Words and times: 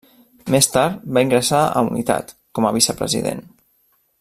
Més 0.53 0.67
tard, 0.75 1.03
va 1.17 1.23
ingressar 1.25 1.59
a 1.67 1.83
Unitat, 1.91 2.33
com 2.59 2.69
a 2.71 2.73
vicepresident. 2.79 3.47